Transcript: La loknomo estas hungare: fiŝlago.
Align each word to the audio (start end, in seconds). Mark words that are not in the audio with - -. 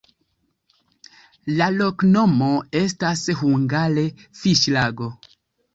La 1.59 1.67
loknomo 1.75 2.49
estas 2.83 3.25
hungare: 3.45 4.09
fiŝlago. 4.43 5.17